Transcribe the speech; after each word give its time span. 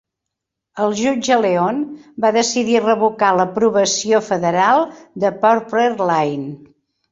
El 0.85 0.95
jutge 1.01 1.35
Leon 1.43 1.81
va 2.25 2.31
decidir 2.39 2.81
revocar 2.87 3.31
l'aprovació 3.41 4.23
federal 4.31 4.85
de 5.27 5.35
Purple 5.47 5.89
Line. 6.15 6.53